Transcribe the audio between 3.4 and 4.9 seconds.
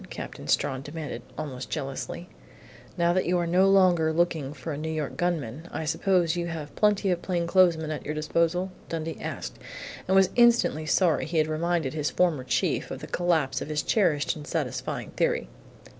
no longer looking for a New